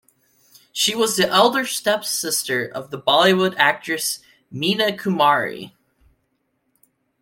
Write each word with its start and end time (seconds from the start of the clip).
She 0.71 0.95
was 0.95 1.15
the 1.15 1.29
elder 1.29 1.63
step-sister 1.63 2.65
of 2.65 2.89
the 2.89 2.97
Bollywood 2.99 3.53
actress 3.57 4.17
Meena 4.51 4.97
Kumari. 4.99 5.73